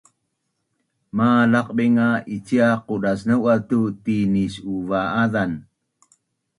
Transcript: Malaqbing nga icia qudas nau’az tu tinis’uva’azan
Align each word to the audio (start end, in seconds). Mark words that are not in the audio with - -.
Malaqbing 1.15 1.93
nga 1.95 2.09
icia 2.35 2.69
qudas 2.85 3.19
nau’az 3.27 3.59
tu 3.69 3.79
tinis’uva’azan 4.03 5.51